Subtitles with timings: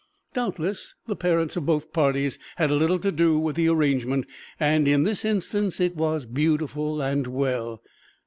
[0.33, 4.25] Doubtless the parents of both parties had a little to do with the arrangement,
[4.59, 7.83] and in this instance it was beautiful and well.